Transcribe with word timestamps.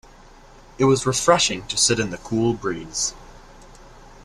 It 0.79 0.85
was 0.85 1.05
refreshing 1.05 1.67
to 1.67 1.77
sit 1.77 1.99
in 1.99 2.09
the 2.09 2.17
cool 2.17 2.55
breeze. 2.55 3.13